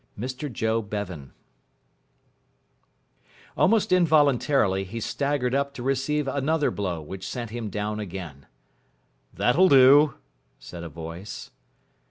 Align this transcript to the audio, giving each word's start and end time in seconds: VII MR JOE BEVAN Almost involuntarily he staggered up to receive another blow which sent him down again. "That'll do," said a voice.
VII 0.17 0.25
MR 0.25 0.51
JOE 0.51 0.81
BEVAN 0.81 1.31
Almost 3.55 3.91
involuntarily 3.91 4.83
he 4.83 4.99
staggered 4.99 5.53
up 5.53 5.75
to 5.75 5.83
receive 5.83 6.27
another 6.27 6.71
blow 6.71 7.03
which 7.03 7.27
sent 7.27 7.51
him 7.51 7.69
down 7.69 7.99
again. 7.99 8.47
"That'll 9.31 9.69
do," 9.69 10.15
said 10.57 10.83
a 10.83 10.89
voice. 10.89 11.51